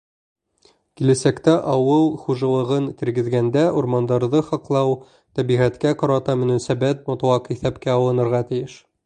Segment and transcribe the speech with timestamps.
[0.99, 4.97] —Киләсәктә ауыл хужалығын тергеҙгәндә урмандарҙы һаҡлау,
[5.41, 8.83] тәбиғәткә ҡарата мөнәсәбәт мотлаҡ иҫәпкә алынырға тейеш.